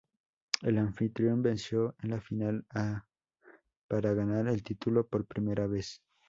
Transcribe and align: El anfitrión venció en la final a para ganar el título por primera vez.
El 0.63 0.79
anfitrión 0.79 1.43
venció 1.43 1.93
en 2.01 2.09
la 2.09 2.19
final 2.21 2.65
a 2.73 3.05
para 3.87 4.15
ganar 4.15 4.47
el 4.47 4.63
título 4.63 5.05
por 5.07 5.27
primera 5.27 5.67
vez. 5.67 6.01